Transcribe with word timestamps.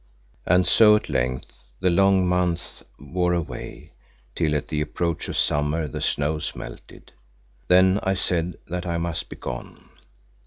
And 0.47 0.65
so 0.65 0.95
at 0.95 1.09
length 1.09 1.59
the 1.79 1.91
long 1.91 2.27
months 2.27 2.81
wore 2.97 3.33
away, 3.35 3.91
till 4.33 4.55
at 4.55 4.69
the 4.69 4.81
approach 4.81 5.29
of 5.29 5.37
summer 5.37 5.87
the 5.87 6.01
snows 6.01 6.55
melted. 6.55 7.11
Then 7.67 7.99
I 8.01 8.15
said 8.15 8.57
that 8.67 8.87
I 8.87 8.97
must 8.97 9.29
be 9.29 9.35
gone. 9.35 9.89